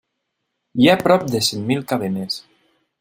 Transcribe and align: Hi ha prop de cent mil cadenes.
Hi 0.85 0.89
ha 0.89 0.95
prop 1.03 1.27
de 1.35 1.41
cent 1.49 1.67
mil 1.73 1.85
cadenes. 1.93 2.41